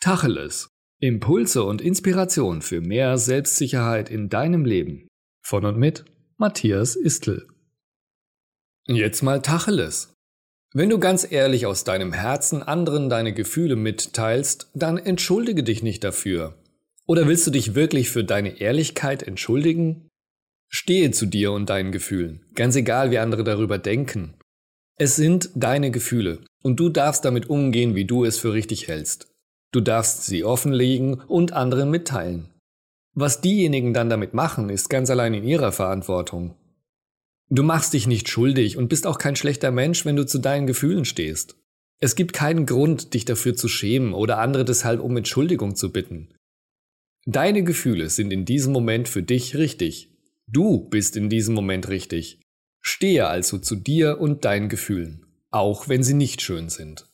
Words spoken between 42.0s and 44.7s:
Es gibt keinen Grund, dich dafür zu schämen oder andere